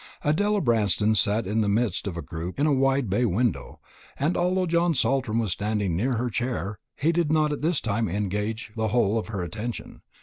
[0.23, 3.79] Adela Branston sat in the midst of a group in a wide bay window,
[4.17, 8.71] and although John Saltram was standing near her chair, he did not this time engage
[8.75, 10.01] the whole of her attention.